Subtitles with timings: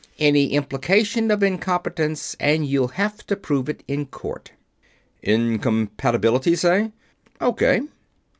[0.17, 4.51] Any implication of incompetence and you'll have to prove it in court."
[5.21, 6.91] "Incompatibility, say?"
[7.39, 7.81] "O.K."